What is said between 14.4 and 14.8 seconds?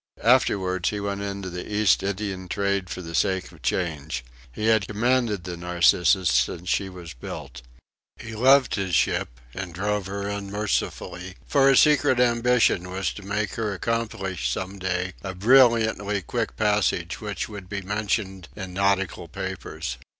some